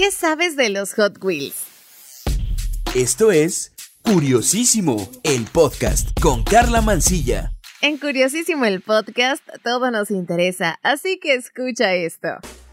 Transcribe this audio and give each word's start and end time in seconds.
¿Qué 0.00 0.10
sabes 0.10 0.56
de 0.56 0.70
los 0.70 0.94
Hot 0.94 1.22
Wheels? 1.22 1.66
Esto 2.94 3.32
es 3.32 3.74
Curiosísimo, 4.00 5.10
el 5.24 5.44
podcast 5.44 6.18
con 6.22 6.42
Carla 6.42 6.80
Mancilla. 6.80 7.52
En 7.82 7.98
Curiosísimo 7.98 8.64
el 8.64 8.80
podcast 8.80 9.46
todo 9.62 9.90
nos 9.90 10.10
interesa, 10.10 10.78
así 10.82 11.18
que 11.20 11.34
escucha 11.34 11.92
esto. 11.92 12.28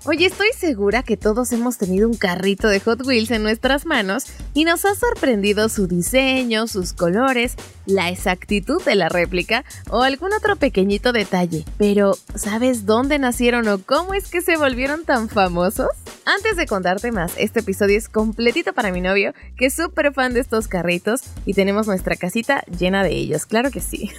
Oye, 0.09 0.25
estoy 0.27 0.47
segura 0.57 1.03
que 1.03 1.17
todos 1.17 1.51
hemos 1.51 1.77
tenido 1.77 2.07
un 2.07 2.15
carrito 2.15 2.69
de 2.69 2.79
Hot 2.79 3.05
Wheels 3.05 3.29
en 3.29 3.43
nuestras 3.43 3.85
manos 3.85 4.23
y 4.53 4.63
nos 4.63 4.85
ha 4.85 4.95
sorprendido 4.95 5.67
su 5.67 5.85
diseño, 5.85 6.67
sus 6.67 6.93
colores, 6.93 7.55
la 7.85 8.07
exactitud 8.07 8.81
de 8.85 8.95
la 8.95 9.09
réplica 9.09 9.65
o 9.89 10.03
algún 10.03 10.31
otro 10.31 10.55
pequeñito 10.55 11.11
detalle. 11.11 11.65
Pero, 11.77 12.13
¿sabes 12.35 12.85
dónde 12.85 13.19
nacieron 13.19 13.67
o 13.67 13.79
cómo 13.79 14.13
es 14.13 14.29
que 14.29 14.39
se 14.39 14.55
volvieron 14.55 15.03
tan 15.03 15.27
famosos? 15.27 15.89
Antes 16.23 16.55
de 16.55 16.67
contarte 16.67 17.11
más, 17.11 17.33
este 17.35 17.59
episodio 17.59 17.97
es 17.97 18.07
completito 18.07 18.71
para 18.71 18.93
mi 18.93 19.01
novio, 19.01 19.33
que 19.57 19.65
es 19.65 19.73
súper 19.73 20.13
fan 20.13 20.33
de 20.33 20.39
estos 20.39 20.69
carritos 20.69 21.19
y 21.45 21.53
tenemos 21.53 21.85
nuestra 21.85 22.15
casita 22.15 22.63
llena 22.79 23.03
de 23.03 23.11
ellos, 23.11 23.45
claro 23.45 23.71
que 23.71 23.81
sí. 23.81 24.09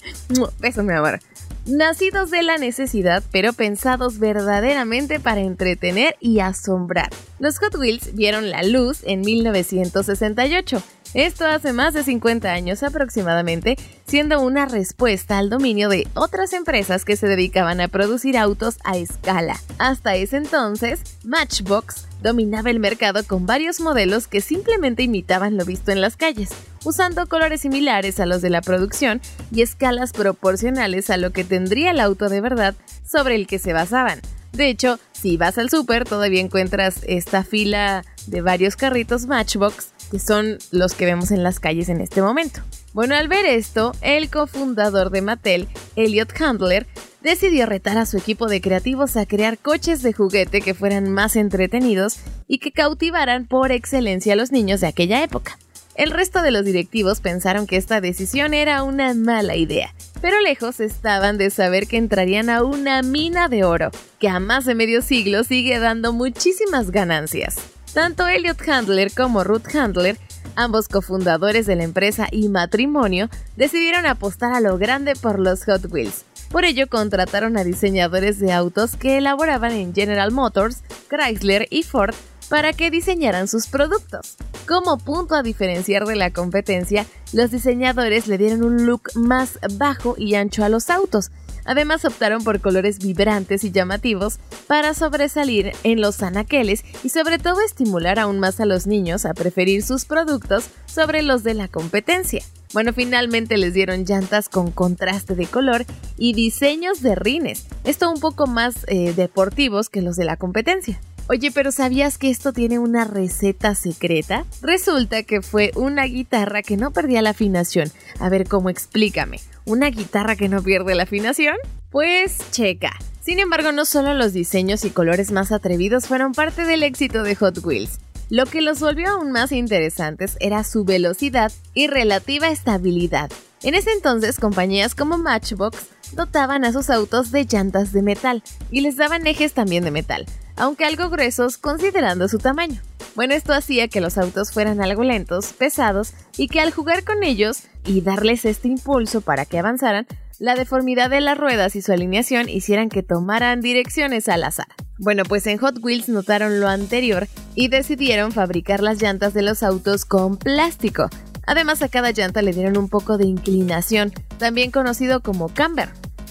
Besos, 0.60 0.82
mi 0.82 0.94
amor 0.94 1.20
nacidos 1.66 2.30
de 2.30 2.42
la 2.42 2.58
necesidad, 2.58 3.22
pero 3.30 3.52
pensados 3.52 4.18
verdaderamente 4.18 5.20
para 5.20 5.40
entretener 5.40 6.16
y 6.20 6.40
asombrar. 6.40 7.10
Los 7.38 7.58
Hot 7.58 7.74
Wheels 7.76 8.14
vieron 8.14 8.50
la 8.50 8.62
luz 8.62 9.00
en 9.04 9.20
1968. 9.20 10.82
Esto 11.16 11.46
hace 11.46 11.72
más 11.72 11.94
de 11.94 12.04
50 12.04 12.52
años 12.52 12.82
aproximadamente, 12.82 13.78
siendo 14.06 14.42
una 14.42 14.66
respuesta 14.66 15.38
al 15.38 15.48
dominio 15.48 15.88
de 15.88 16.06
otras 16.12 16.52
empresas 16.52 17.06
que 17.06 17.16
se 17.16 17.26
dedicaban 17.26 17.80
a 17.80 17.88
producir 17.88 18.36
autos 18.36 18.76
a 18.84 18.98
escala. 18.98 19.58
Hasta 19.78 20.14
ese 20.14 20.36
entonces, 20.36 21.00
Matchbox 21.24 22.06
dominaba 22.22 22.68
el 22.68 22.80
mercado 22.80 23.24
con 23.26 23.46
varios 23.46 23.80
modelos 23.80 24.28
que 24.28 24.42
simplemente 24.42 25.04
imitaban 25.04 25.56
lo 25.56 25.64
visto 25.64 25.90
en 25.90 26.02
las 26.02 26.18
calles, 26.18 26.50
usando 26.84 27.26
colores 27.26 27.62
similares 27.62 28.20
a 28.20 28.26
los 28.26 28.42
de 28.42 28.50
la 28.50 28.60
producción 28.60 29.22
y 29.50 29.62
escalas 29.62 30.12
proporcionales 30.12 31.08
a 31.08 31.16
lo 31.16 31.30
que 31.30 31.44
tendría 31.44 31.92
el 31.92 32.00
auto 32.00 32.28
de 32.28 32.42
verdad 32.42 32.74
sobre 33.10 33.36
el 33.36 33.46
que 33.46 33.58
se 33.58 33.72
basaban. 33.72 34.20
De 34.52 34.68
hecho, 34.68 34.98
si 35.12 35.38
vas 35.38 35.56
al 35.56 35.70
súper 35.70 36.04
todavía 36.04 36.42
encuentras 36.42 37.00
esta 37.06 37.42
fila 37.42 38.04
de 38.26 38.42
varios 38.42 38.76
carritos 38.76 39.24
Matchbox 39.26 39.95
que 40.10 40.18
son 40.18 40.58
los 40.70 40.94
que 40.94 41.04
vemos 41.04 41.30
en 41.30 41.42
las 41.42 41.60
calles 41.60 41.88
en 41.88 42.00
este 42.00 42.22
momento. 42.22 42.60
Bueno, 42.92 43.14
al 43.14 43.28
ver 43.28 43.44
esto, 43.46 43.92
el 44.00 44.30
cofundador 44.30 45.10
de 45.10 45.22
Mattel, 45.22 45.68
Elliot 45.96 46.32
Handler, 46.40 46.86
decidió 47.22 47.66
retar 47.66 47.98
a 47.98 48.06
su 48.06 48.16
equipo 48.16 48.46
de 48.46 48.60
creativos 48.60 49.16
a 49.16 49.26
crear 49.26 49.58
coches 49.58 50.02
de 50.02 50.12
juguete 50.12 50.60
que 50.60 50.74
fueran 50.74 51.10
más 51.10 51.36
entretenidos 51.36 52.18
y 52.46 52.58
que 52.58 52.72
cautivaran 52.72 53.46
por 53.46 53.72
excelencia 53.72 54.34
a 54.34 54.36
los 54.36 54.52
niños 54.52 54.80
de 54.80 54.86
aquella 54.86 55.22
época. 55.22 55.58
El 55.96 56.10
resto 56.10 56.42
de 56.42 56.50
los 56.50 56.64
directivos 56.64 57.20
pensaron 57.20 57.66
que 57.66 57.76
esta 57.76 58.02
decisión 58.02 58.52
era 58.52 58.82
una 58.82 59.14
mala 59.14 59.56
idea, 59.56 59.94
pero 60.20 60.38
lejos 60.40 60.78
estaban 60.78 61.38
de 61.38 61.50
saber 61.50 61.86
que 61.86 61.96
entrarían 61.96 62.50
a 62.50 62.62
una 62.62 63.00
mina 63.02 63.48
de 63.48 63.64
oro, 63.64 63.90
que 64.18 64.28
a 64.28 64.38
más 64.38 64.66
de 64.66 64.74
medio 64.74 65.00
siglo 65.00 65.42
sigue 65.42 65.78
dando 65.78 66.12
muchísimas 66.12 66.90
ganancias. 66.90 67.56
Tanto 67.96 68.28
Elliot 68.28 68.60
Handler 68.68 69.10
como 69.10 69.42
Ruth 69.42 69.74
Handler, 69.74 70.18
ambos 70.54 70.86
cofundadores 70.86 71.64
de 71.64 71.76
la 71.76 71.84
empresa 71.84 72.28
y 72.30 72.50
matrimonio, 72.50 73.30
decidieron 73.56 74.04
apostar 74.04 74.52
a 74.52 74.60
lo 74.60 74.76
grande 74.76 75.14
por 75.14 75.40
los 75.40 75.64
Hot 75.64 75.90
Wheels. 75.90 76.26
Por 76.50 76.66
ello 76.66 76.88
contrataron 76.88 77.56
a 77.56 77.64
diseñadores 77.64 78.38
de 78.38 78.52
autos 78.52 78.96
que 78.96 79.16
elaboraban 79.16 79.72
en 79.72 79.94
General 79.94 80.30
Motors, 80.30 80.82
Chrysler 81.08 81.68
y 81.70 81.84
Ford 81.84 82.14
para 82.50 82.74
que 82.74 82.90
diseñaran 82.90 83.48
sus 83.48 83.66
productos. 83.66 84.36
Como 84.66 84.98
punto 84.98 85.34
a 85.34 85.42
diferenciar 85.42 86.04
de 86.04 86.16
la 86.16 86.32
competencia, 86.32 87.06
los 87.32 87.50
diseñadores 87.50 88.26
le 88.26 88.38
dieron 88.38 88.64
un 88.64 88.86
look 88.86 89.10
más 89.14 89.58
bajo 89.78 90.14
y 90.18 90.34
ancho 90.34 90.64
a 90.64 90.68
los 90.68 90.90
autos, 90.90 91.30
Además 91.66 92.04
optaron 92.04 92.44
por 92.44 92.60
colores 92.60 93.00
vibrantes 93.00 93.64
y 93.64 93.72
llamativos 93.72 94.38
para 94.66 94.94
sobresalir 94.94 95.72
en 95.82 96.00
los 96.00 96.22
anaqueles 96.22 96.84
y 97.02 97.08
sobre 97.08 97.38
todo 97.38 97.60
estimular 97.60 98.18
aún 98.18 98.38
más 98.38 98.60
a 98.60 98.66
los 98.66 98.86
niños 98.86 99.26
a 99.26 99.34
preferir 99.34 99.82
sus 99.82 100.04
productos 100.04 100.68
sobre 100.86 101.22
los 101.22 101.42
de 101.42 101.54
la 101.54 101.68
competencia. 101.68 102.42
Bueno, 102.72 102.92
finalmente 102.92 103.56
les 103.56 103.74
dieron 103.74 104.04
llantas 104.04 104.48
con 104.48 104.70
contraste 104.70 105.34
de 105.34 105.46
color 105.46 105.84
y 106.16 106.34
diseños 106.34 107.02
de 107.02 107.14
rines, 107.14 107.66
esto 107.84 108.10
un 108.10 108.20
poco 108.20 108.46
más 108.46 108.84
eh, 108.86 109.12
deportivos 109.14 109.88
que 109.88 110.02
los 110.02 110.16
de 110.16 110.24
la 110.24 110.36
competencia. 110.36 111.00
Oye, 111.28 111.50
pero 111.50 111.72
¿sabías 111.72 112.18
que 112.18 112.30
esto 112.30 112.52
tiene 112.52 112.78
una 112.78 113.04
receta 113.04 113.74
secreta? 113.74 114.44
Resulta 114.62 115.24
que 115.24 115.42
fue 115.42 115.72
una 115.74 116.04
guitarra 116.04 116.62
que 116.62 116.76
no 116.76 116.92
perdía 116.92 117.20
la 117.20 117.30
afinación. 117.30 117.90
A 118.20 118.28
ver, 118.28 118.46
¿cómo 118.46 118.70
explícame? 118.70 119.40
¿Una 119.64 119.90
guitarra 119.90 120.36
que 120.36 120.48
no 120.48 120.62
pierde 120.62 120.94
la 120.94 121.02
afinación? 121.02 121.56
Pues 121.90 122.38
checa. 122.52 122.92
Sin 123.20 123.40
embargo, 123.40 123.72
no 123.72 123.86
solo 123.86 124.14
los 124.14 124.34
diseños 124.34 124.84
y 124.84 124.90
colores 124.90 125.32
más 125.32 125.50
atrevidos 125.50 126.06
fueron 126.06 126.30
parte 126.30 126.64
del 126.64 126.84
éxito 126.84 127.24
de 127.24 127.34
Hot 127.34 127.58
Wheels. 127.64 127.98
Lo 128.30 128.46
que 128.46 128.60
los 128.60 128.78
volvió 128.78 129.10
aún 129.10 129.32
más 129.32 129.50
interesantes 129.50 130.36
era 130.38 130.62
su 130.62 130.84
velocidad 130.84 131.50
y 131.74 131.88
relativa 131.88 132.50
estabilidad. 132.50 133.32
En 133.64 133.74
ese 133.74 133.90
entonces, 133.90 134.38
compañías 134.38 134.94
como 134.94 135.18
Matchbox 135.18 135.88
dotaban 136.12 136.64
a 136.64 136.72
sus 136.72 136.88
autos 136.88 137.32
de 137.32 137.46
llantas 137.46 137.92
de 137.92 138.02
metal 138.02 138.44
y 138.70 138.80
les 138.80 138.96
daban 138.96 139.26
ejes 139.26 139.54
también 139.54 139.82
de 139.82 139.90
metal, 139.90 140.26
aunque 140.56 140.84
algo 140.84 141.08
gruesos 141.10 141.58
considerando 141.58 142.28
su 142.28 142.38
tamaño. 142.38 142.80
Bueno, 143.14 143.34
esto 143.34 143.54
hacía 143.54 143.88
que 143.88 144.00
los 144.00 144.18
autos 144.18 144.52
fueran 144.52 144.82
algo 144.82 145.02
lentos, 145.02 145.52
pesados 145.54 146.12
y 146.36 146.48
que 146.48 146.60
al 146.60 146.70
jugar 146.70 147.04
con 147.04 147.22
ellos 147.22 147.62
y 147.84 148.02
darles 148.02 148.44
este 148.44 148.68
impulso 148.68 149.20
para 149.20 149.46
que 149.46 149.58
avanzaran, 149.58 150.06
la 150.38 150.54
deformidad 150.54 151.08
de 151.08 151.22
las 151.22 151.38
ruedas 151.38 151.76
y 151.76 151.82
su 151.82 151.92
alineación 151.92 152.50
hicieran 152.50 152.90
que 152.90 153.02
tomaran 153.02 153.62
direcciones 153.62 154.28
al 154.28 154.44
azar. 154.44 154.66
Bueno, 154.98 155.22
pues 155.24 155.46
en 155.46 155.56
Hot 155.58 155.78
Wheels 155.82 156.10
notaron 156.10 156.60
lo 156.60 156.68
anterior 156.68 157.26
y 157.54 157.68
decidieron 157.68 158.32
fabricar 158.32 158.82
las 158.82 159.00
llantas 159.00 159.32
de 159.32 159.42
los 159.42 159.62
autos 159.62 160.04
con 160.04 160.36
plástico. 160.36 161.08
Además 161.46 161.80
a 161.80 161.88
cada 161.88 162.10
llanta 162.10 162.42
le 162.42 162.52
dieron 162.52 162.76
un 162.76 162.88
poco 162.88 163.16
de 163.16 163.24
inclinación, 163.24 164.12
también 164.38 164.70
conocido 164.70 165.20
como 165.20 165.48
camber. 165.48 165.88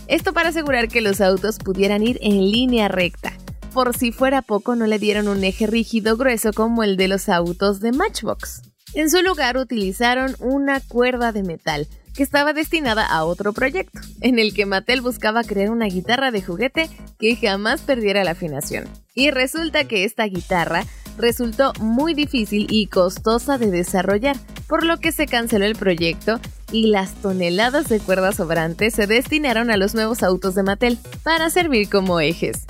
Esto 0.08 0.34
para 0.34 0.50
asegurar 0.50 0.88
que 0.88 1.02
los 1.02 1.19
autos 1.19 1.58
pudieran 1.58 2.03
ir 2.03 2.19
en 2.22 2.52
línea 2.52 2.90
recta 2.90 3.34
por 3.75 3.94
si 3.94 4.13
fuera 4.13 4.41
poco 4.41 4.78
no 4.78 4.88
le 4.88 5.00
dieron 5.00 5.28
un 5.28 5.44
eje 5.44 5.68
rígido 5.68 6.16
grueso 6.16 6.53
como 6.53 6.81
el 6.81 6.96
de 6.96 7.09
los 7.09 7.28
autos 7.28 7.81
de 7.81 7.91
Matchbox. 7.91 8.62
En 8.94 9.09
su 9.09 9.22
lugar 9.22 9.58
utilizaron 9.58 10.34
una 10.40 10.80
cuerda 10.80 11.34
de 11.34 11.44
metal 11.44 11.85
que 12.16 12.24
estaba 12.24 12.53
destinada 12.53 13.06
a 13.06 13.25
otro 13.25 13.52
proyecto, 13.52 14.00
en 14.22 14.40
el 14.40 14.53
que 14.53 14.66
Mattel 14.66 15.02
buscaba 15.02 15.44
crear 15.44 15.72
una 15.72 15.88
guitarra 15.88 16.31
de 16.31 16.41
juguete 16.41 16.90
que 17.19 17.35
jamás 17.35 17.81
perdiera 17.81 18.24
la 18.24 18.31
afinación. 18.31 18.88
Y 19.14 19.30
resulta 19.31 19.84
que 19.84 20.06
esta 20.06 20.24
guitarra 20.24 20.85
resultó 21.18 21.74
muy 21.81 22.14
difícil 22.14 22.68
y 22.69 22.88
costosa 22.88 23.58
de 23.58 23.72
desarrollar, 23.72 24.38
por 24.69 24.85
lo 24.85 25.02
que 25.02 25.12
se 25.12 25.28
canceló 25.28 25.66
el 25.66 25.75
proyecto 25.75 26.40
y 26.72 26.88
las 26.88 27.14
toneladas 27.16 27.90
de 27.90 28.00
cuerdas 28.00 28.38
sobrantes 28.38 28.94
se 28.94 29.06
destinaron 29.06 29.69
a 29.69 29.75
los 29.75 29.94
nuevos 29.96 30.24
autos 30.24 30.56
de 30.56 30.64
Mattel 30.64 30.97
para 31.24 31.50
servir 31.50 31.90
como 31.90 32.22
ejes 32.22 32.66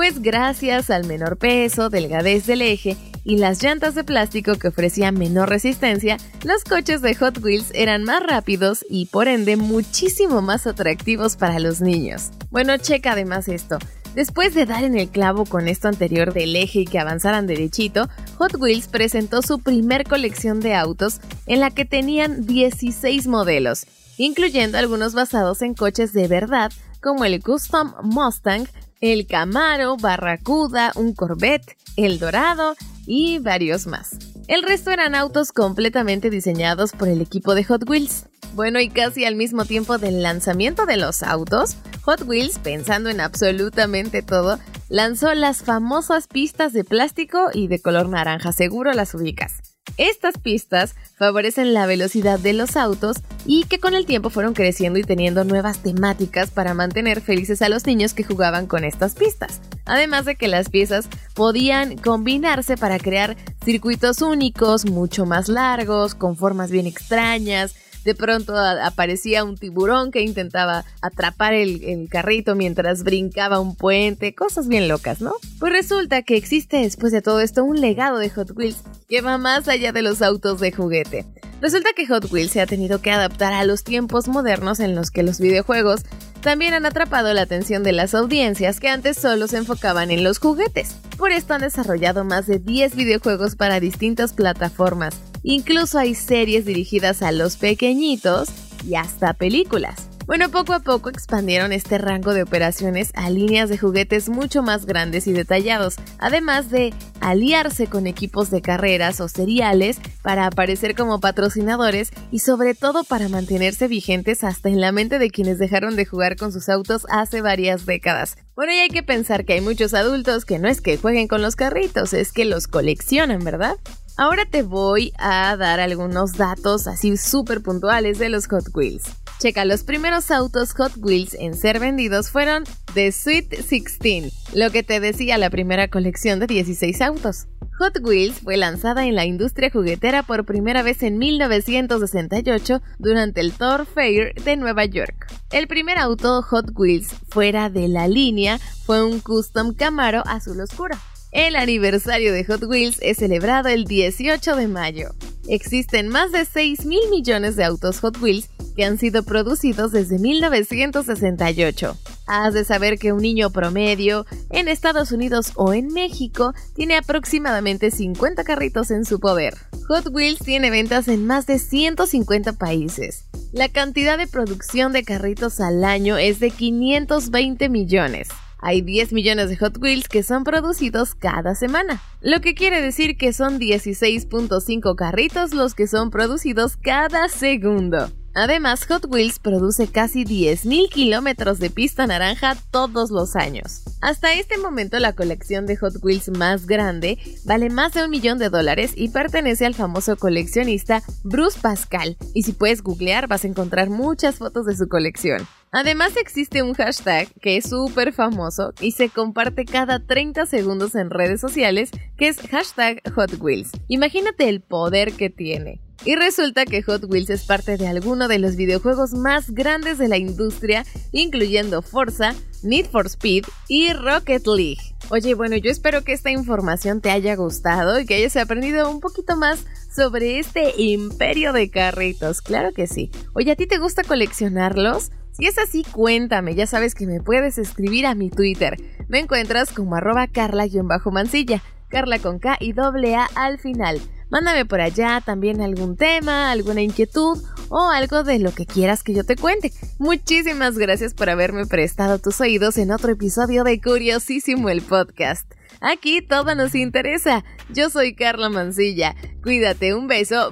pues 0.00 0.22
gracias 0.22 0.88
al 0.88 1.04
menor 1.04 1.36
peso, 1.36 1.90
delgadez 1.90 2.46
del 2.46 2.62
eje 2.62 2.96
y 3.22 3.36
las 3.36 3.62
llantas 3.62 3.94
de 3.94 4.02
plástico 4.02 4.54
que 4.54 4.68
ofrecían 4.68 5.18
menor 5.18 5.50
resistencia, 5.50 6.16
los 6.42 6.64
coches 6.64 7.02
de 7.02 7.14
Hot 7.16 7.44
Wheels 7.44 7.70
eran 7.74 8.04
más 8.04 8.22
rápidos 8.22 8.82
y 8.88 9.04
por 9.12 9.28
ende 9.28 9.58
muchísimo 9.58 10.40
más 10.40 10.66
atractivos 10.66 11.36
para 11.36 11.58
los 11.58 11.82
niños. 11.82 12.30
Bueno, 12.50 12.78
checa 12.78 13.12
además 13.12 13.46
esto. 13.48 13.76
Después 14.14 14.54
de 14.54 14.64
dar 14.64 14.84
en 14.84 14.96
el 14.96 15.10
clavo 15.10 15.44
con 15.44 15.68
esto 15.68 15.88
anterior 15.88 16.32
del 16.32 16.56
eje 16.56 16.78
y 16.78 16.84
que 16.86 16.98
avanzaran 16.98 17.46
derechito, 17.46 18.08
Hot 18.38 18.54
Wheels 18.58 18.88
presentó 18.88 19.42
su 19.42 19.58
primer 19.58 20.04
colección 20.04 20.60
de 20.60 20.76
autos 20.76 21.20
en 21.44 21.60
la 21.60 21.70
que 21.70 21.84
tenían 21.84 22.46
16 22.46 23.26
modelos, 23.26 23.84
incluyendo 24.16 24.78
algunos 24.78 25.12
basados 25.12 25.60
en 25.60 25.74
coches 25.74 26.14
de 26.14 26.26
verdad 26.26 26.72
como 27.02 27.26
el 27.26 27.42
Custom 27.42 27.92
Mustang, 28.02 28.66
el 29.00 29.26
Camaro, 29.26 29.96
Barracuda, 29.96 30.92
un 30.94 31.14
Corvette, 31.14 31.76
el 31.96 32.18
Dorado 32.18 32.76
y 33.06 33.38
varios 33.38 33.86
más. 33.86 34.16
El 34.46 34.62
resto 34.62 34.90
eran 34.90 35.14
autos 35.14 35.52
completamente 35.52 36.28
diseñados 36.28 36.92
por 36.92 37.08
el 37.08 37.20
equipo 37.20 37.54
de 37.54 37.64
Hot 37.64 37.88
Wheels. 37.88 38.26
Bueno, 38.54 38.80
y 38.80 38.88
casi 38.88 39.24
al 39.24 39.36
mismo 39.36 39.64
tiempo 39.64 39.98
del 39.98 40.22
lanzamiento 40.22 40.84
de 40.84 40.96
los 40.96 41.22
autos, 41.22 41.76
Hot 42.02 42.22
Wheels, 42.26 42.58
pensando 42.58 43.08
en 43.08 43.20
absolutamente 43.20 44.22
todo, 44.22 44.58
lanzó 44.88 45.32
las 45.34 45.62
famosas 45.62 46.26
pistas 46.26 46.72
de 46.72 46.82
plástico 46.84 47.46
y 47.54 47.68
de 47.68 47.80
color 47.80 48.08
naranja, 48.08 48.52
seguro 48.52 48.92
las 48.92 49.14
ubicas. 49.14 49.69
Estas 50.00 50.38
pistas 50.38 50.94
favorecen 51.18 51.74
la 51.74 51.84
velocidad 51.84 52.38
de 52.38 52.54
los 52.54 52.76
autos 52.76 53.18
y 53.44 53.64
que 53.64 53.78
con 53.78 53.94
el 53.94 54.06
tiempo 54.06 54.30
fueron 54.30 54.54
creciendo 54.54 54.98
y 54.98 55.04
teniendo 55.04 55.44
nuevas 55.44 55.82
temáticas 55.82 56.50
para 56.50 56.72
mantener 56.72 57.20
felices 57.20 57.60
a 57.60 57.68
los 57.68 57.84
niños 57.84 58.14
que 58.14 58.24
jugaban 58.24 58.66
con 58.66 58.84
estas 58.84 59.14
pistas. 59.14 59.60
además 59.84 60.24
de 60.24 60.36
que 60.36 60.48
las 60.48 60.70
piezas 60.70 61.08
podían 61.34 61.98
combinarse 61.98 62.78
para 62.78 62.98
crear 62.98 63.36
circuitos 63.62 64.22
únicos, 64.22 64.86
mucho 64.86 65.26
más 65.26 65.48
largos, 65.48 66.14
con 66.14 66.34
formas 66.34 66.70
bien 66.70 66.86
extrañas, 66.86 67.74
de 68.04 68.14
pronto 68.14 68.56
aparecía 68.56 69.44
un 69.44 69.56
tiburón 69.56 70.10
que 70.10 70.22
intentaba 70.22 70.84
atrapar 71.02 71.52
el, 71.52 72.08
carrito 72.08 72.54
mientras 72.54 73.02
brincaba 73.02 73.60
un 73.60 73.74
puente, 73.74 74.34
cosas 74.34 74.68
bien 74.68 74.88
locas, 74.88 75.20
¿no? 75.20 75.32
Pues 75.58 75.72
resulta 75.72 76.22
que 76.22 76.36
existe 76.36 76.78
después 76.78 77.12
de 77.12 77.20
todo 77.20 77.40
esto 77.40 77.64
un 77.64 77.80
legado 77.80 78.18
de 78.18 78.30
Hot 78.30 78.52
Wheels 78.56 78.78
que 79.10 79.20
va 79.20 79.36
más 79.36 79.68
allá 79.68 79.92
de 79.92 80.00
los 80.00 80.22
autos 80.22 80.60
de 80.60 80.72
juguete. 80.72 81.26
Resulta 81.60 81.90
que 81.94 82.06
Hot 82.06 82.32
Wheels 82.32 82.52
se 82.52 82.62
ha 82.62 82.66
tenido 82.66 83.02
que 83.02 83.10
adaptar 83.10 83.52
a 83.52 83.64
los 83.64 83.84
tiempos 83.84 84.28
modernos 84.28 84.80
en 84.80 84.94
los 84.94 85.10
que 85.10 85.22
los 85.22 85.38
videojuegos 85.38 86.04
también 86.40 86.72
han 86.72 86.86
atrapado 86.86 87.34
la 87.34 87.42
atención 87.42 87.82
de 87.82 87.92
las 87.92 88.14
audiencias 88.14 88.80
que 88.80 88.88
antes 88.88 89.18
solo 89.18 89.46
se 89.46 89.58
enfocaban 89.58 90.10
en 90.10 90.24
los 90.24 90.38
juguetes. 90.38 90.96
Por 91.18 91.32
esto 91.32 91.52
han 91.52 91.60
desarrollado 91.60 92.24
más 92.24 92.46
de 92.46 92.58
10 92.58 92.96
videojuegos 92.96 93.56
para 93.56 93.78
distintas 93.78 94.32
plataformas, 94.32 95.20
Incluso 95.42 95.98
hay 95.98 96.14
series 96.14 96.66
dirigidas 96.66 97.22
a 97.22 97.32
los 97.32 97.56
pequeñitos 97.56 98.50
y 98.86 98.94
hasta 98.96 99.32
películas. 99.32 100.08
Bueno, 100.26 100.50
poco 100.50 100.74
a 100.74 100.80
poco 100.80 101.08
expandieron 101.08 101.72
este 101.72 101.98
rango 101.98 102.34
de 102.34 102.42
operaciones 102.42 103.10
a 103.14 103.30
líneas 103.30 103.68
de 103.68 103.78
juguetes 103.78 104.28
mucho 104.28 104.62
más 104.62 104.86
grandes 104.86 105.26
y 105.26 105.32
detallados, 105.32 105.96
además 106.18 106.70
de 106.70 106.92
aliarse 107.20 107.86
con 107.86 108.06
equipos 108.06 108.50
de 108.50 108.62
carreras 108.62 109.20
o 109.20 109.28
seriales 109.28 109.98
para 110.22 110.46
aparecer 110.46 110.94
como 110.94 111.20
patrocinadores 111.20 112.10
y 112.30 112.40
sobre 112.40 112.74
todo 112.74 113.04
para 113.04 113.28
mantenerse 113.28 113.88
vigentes 113.88 114.44
hasta 114.44 114.68
en 114.68 114.80
la 114.80 114.92
mente 114.92 115.18
de 115.18 115.30
quienes 115.30 115.58
dejaron 115.58 115.96
de 115.96 116.06
jugar 116.06 116.36
con 116.36 116.52
sus 116.52 116.68
autos 116.68 117.06
hace 117.10 117.40
varias 117.40 117.86
décadas. 117.86 118.36
Bueno, 118.54 118.72
y 118.72 118.78
hay 118.78 118.88
que 118.88 119.02
pensar 119.02 119.44
que 119.44 119.54
hay 119.54 119.60
muchos 119.60 119.94
adultos 119.94 120.44
que 120.44 120.58
no 120.58 120.68
es 120.68 120.80
que 120.80 120.96
jueguen 120.96 121.28
con 121.28 121.42
los 121.42 121.56
carritos, 121.56 122.12
es 122.12 122.32
que 122.32 122.44
los 122.44 122.66
coleccionan, 122.66 123.42
¿verdad? 123.42 123.76
Ahora 124.16 124.44
te 124.44 124.62
voy 124.62 125.12
a 125.18 125.56
dar 125.56 125.80
algunos 125.80 126.34
datos 126.34 126.86
así 126.86 127.16
súper 127.16 127.62
puntuales 127.62 128.18
de 128.18 128.28
los 128.28 128.46
Hot 128.48 128.64
Wheels. 128.74 129.19
Checa, 129.40 129.64
los 129.64 129.84
primeros 129.84 130.30
autos 130.30 130.74
Hot 130.74 130.92
Wheels 130.98 131.32
en 131.32 131.54
ser 131.54 131.80
vendidos 131.80 132.28
fueron 132.28 132.64
The 132.92 133.10
Sweet 133.10 133.48
16, 133.48 134.34
lo 134.52 134.70
que 134.70 134.82
te 134.82 135.00
decía 135.00 135.38
la 135.38 135.48
primera 135.48 135.88
colección 135.88 136.40
de 136.40 136.46
16 136.46 137.00
autos. 137.00 137.46
Hot 137.78 138.00
Wheels 138.02 138.40
fue 138.40 138.58
lanzada 138.58 139.06
en 139.06 139.14
la 139.14 139.24
industria 139.24 139.70
juguetera 139.70 140.22
por 140.24 140.44
primera 140.44 140.82
vez 140.82 141.02
en 141.02 141.16
1968 141.16 142.82
durante 142.98 143.40
el 143.40 143.52
Thor 143.52 143.86
Fair 143.86 144.34
de 144.34 144.56
Nueva 144.58 144.84
York. 144.84 145.32
El 145.50 145.68
primer 145.68 145.96
auto 145.96 146.42
Hot 146.42 146.72
Wheels 146.74 147.08
fuera 147.30 147.70
de 147.70 147.88
la 147.88 148.08
línea 148.08 148.58
fue 148.84 149.02
un 149.02 149.20
Custom 149.20 149.72
Camaro 149.72 150.22
azul 150.26 150.60
oscuro. 150.60 150.98
El 151.32 151.56
aniversario 151.56 152.34
de 152.34 152.44
Hot 152.44 152.64
Wheels 152.64 152.98
es 153.00 153.16
celebrado 153.16 153.70
el 153.70 153.86
18 153.86 154.56
de 154.56 154.68
mayo. 154.68 155.14
Existen 155.48 156.08
más 156.08 156.30
de 156.30 156.44
6 156.44 156.84
mil 156.84 157.08
millones 157.10 157.56
de 157.56 157.64
autos 157.64 158.00
Hot 158.00 158.20
Wheels 158.20 158.50
que 158.74 158.84
han 158.84 158.98
sido 158.98 159.22
producidos 159.22 159.92
desde 159.92 160.18
1968. 160.18 161.96
Has 162.26 162.54
de 162.54 162.64
saber 162.64 162.98
que 162.98 163.12
un 163.12 163.22
niño 163.22 163.50
promedio 163.50 164.26
en 164.50 164.68
Estados 164.68 165.12
Unidos 165.12 165.52
o 165.56 165.72
en 165.72 165.88
México 165.88 166.54
tiene 166.74 166.96
aproximadamente 166.96 167.90
50 167.90 168.44
carritos 168.44 168.90
en 168.90 169.04
su 169.04 169.20
poder. 169.20 169.54
Hot 169.88 170.08
Wheels 170.12 170.38
tiene 170.38 170.70
ventas 170.70 171.08
en 171.08 171.26
más 171.26 171.46
de 171.46 171.58
150 171.58 172.52
países. 172.54 173.24
La 173.52 173.68
cantidad 173.68 174.16
de 174.16 174.28
producción 174.28 174.92
de 174.92 175.02
carritos 175.02 175.60
al 175.60 175.84
año 175.84 176.16
es 176.18 176.38
de 176.38 176.50
520 176.50 177.68
millones. 177.68 178.28
Hay 178.62 178.82
10 178.82 179.12
millones 179.12 179.48
de 179.48 179.56
Hot 179.56 179.78
Wheels 179.78 180.06
que 180.08 180.22
son 180.22 180.44
producidos 180.44 181.14
cada 181.14 181.54
semana, 181.54 182.00
lo 182.20 182.40
que 182.40 182.54
quiere 182.54 182.82
decir 182.82 183.16
que 183.16 183.32
son 183.32 183.58
16.5 183.58 184.94
carritos 184.94 185.54
los 185.54 185.74
que 185.74 185.86
son 185.86 186.10
producidos 186.10 186.76
cada 186.76 187.28
segundo. 187.28 188.10
Además, 188.34 188.86
Hot 188.86 189.06
Wheels 189.08 189.38
produce 189.38 189.88
casi 189.88 190.24
10.000 190.24 190.88
kilómetros 190.88 191.58
de 191.58 191.70
pista 191.70 192.06
naranja 192.06 192.56
todos 192.70 193.10
los 193.10 193.34
años. 193.34 193.82
Hasta 194.00 194.34
este 194.34 194.56
momento 194.56 194.98
la 194.98 195.14
colección 195.14 195.66
de 195.66 195.76
Hot 195.76 195.94
Wheels 196.02 196.30
más 196.30 196.66
grande 196.66 197.18
vale 197.44 197.70
más 197.70 197.92
de 197.92 198.04
un 198.04 198.10
millón 198.10 198.38
de 198.38 198.48
dólares 198.48 198.92
y 198.94 199.08
pertenece 199.08 199.66
al 199.66 199.74
famoso 199.74 200.16
coleccionista 200.16 201.02
Bruce 201.24 201.58
Pascal. 201.60 202.16
Y 202.32 202.44
si 202.44 202.52
puedes 202.52 202.82
googlear 202.82 203.26
vas 203.26 203.44
a 203.44 203.48
encontrar 203.48 203.90
muchas 203.90 204.36
fotos 204.36 204.66
de 204.66 204.76
su 204.76 204.88
colección. 204.88 205.46
Además 205.72 206.16
existe 206.16 206.62
un 206.62 206.74
hashtag 206.74 207.28
que 207.40 207.56
es 207.56 207.68
súper 207.68 208.12
famoso 208.12 208.72
y 208.80 208.92
se 208.92 209.08
comparte 209.08 209.64
cada 209.64 210.04
30 210.04 210.46
segundos 210.46 210.94
en 210.94 211.10
redes 211.10 211.40
sociales 211.40 211.90
que 212.16 212.28
es 212.28 212.38
hashtag 212.38 213.02
Hot 213.14 213.40
Wheels. 213.40 213.70
Imagínate 213.88 214.48
el 214.48 214.60
poder 214.60 215.12
que 215.12 215.30
tiene. 215.30 215.80
Y 216.04 216.16
resulta 216.16 216.64
que 216.64 216.82
Hot 216.82 217.04
Wheels 217.04 217.28
es 217.28 217.44
parte 217.44 217.76
de 217.76 217.86
alguno 217.86 218.26
de 218.26 218.38
los 218.38 218.56
videojuegos 218.56 219.12
más 219.12 219.50
grandes 219.50 219.98
de 219.98 220.08
la 220.08 220.16
industria, 220.16 220.86
incluyendo 221.12 221.82
Forza, 221.82 222.34
Need 222.62 222.86
for 222.86 223.06
Speed 223.06 223.44
y 223.68 223.92
Rocket 223.92 224.46
League. 224.46 224.80
Oye, 225.10 225.34
bueno, 225.34 225.56
yo 225.56 225.70
espero 225.70 226.02
que 226.02 226.12
esta 226.12 226.30
información 226.30 227.00
te 227.00 227.10
haya 227.10 227.36
gustado 227.36 228.00
y 228.00 228.06
que 228.06 228.14
hayas 228.14 228.36
aprendido 228.36 228.90
un 228.90 229.00
poquito 229.00 229.36
más 229.36 229.64
sobre 229.94 230.38
este 230.38 230.80
imperio 230.80 231.52
de 231.52 231.68
carritos. 231.68 232.40
Claro 232.40 232.72
que 232.72 232.86
sí. 232.86 233.10
Oye, 233.34 233.52
¿a 233.52 233.56
ti 233.56 233.66
te 233.66 233.78
gusta 233.78 234.02
coleccionarlos? 234.02 235.10
Si 235.32 235.46
es 235.46 235.58
así, 235.58 235.84
cuéntame, 235.84 236.54
ya 236.54 236.66
sabes 236.66 236.94
que 236.94 237.06
me 237.06 237.20
puedes 237.20 237.58
escribir 237.58 238.06
a 238.06 238.14
mi 238.14 238.30
Twitter. 238.30 238.76
Me 239.08 239.18
encuentras 239.20 239.72
como 239.72 239.96
arroba 239.96 240.26
carla-mansilla, 240.28 241.62
carla 241.90 242.18
con 242.18 242.38
K 242.38 242.56
y 242.60 242.72
doble 242.72 243.16
A 243.16 243.28
al 243.34 243.58
final. 243.58 244.00
Mándame 244.30 244.64
por 244.64 244.80
allá 244.80 245.20
también 245.24 245.60
algún 245.60 245.96
tema, 245.96 246.52
alguna 246.52 246.82
inquietud 246.82 247.42
o 247.68 247.90
algo 247.90 248.22
de 248.22 248.38
lo 248.38 248.52
que 248.52 248.64
quieras 248.64 249.02
que 249.02 249.12
yo 249.12 249.24
te 249.24 249.36
cuente. 249.36 249.72
Muchísimas 249.98 250.78
gracias 250.78 251.14
por 251.14 251.28
haberme 251.28 251.66
prestado 251.66 252.18
tus 252.18 252.40
oídos 252.40 252.78
en 252.78 252.92
otro 252.92 253.10
episodio 253.10 253.64
de 253.64 253.80
Curiosísimo 253.80 254.70
el 254.70 254.82
podcast. 254.82 255.52
Aquí 255.80 256.22
todo 256.22 256.54
nos 256.54 256.74
interesa. 256.74 257.44
Yo 257.70 257.90
soy 257.90 258.14
Carla 258.14 258.48
Mancilla. 258.50 259.16
Cuídate, 259.42 259.94
un 259.94 260.06
beso. 260.06 260.50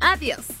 Adiós. 0.00 0.57